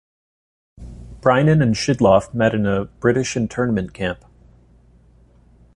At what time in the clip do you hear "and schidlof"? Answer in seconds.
1.61-2.33